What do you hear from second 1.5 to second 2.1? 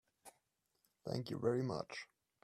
much.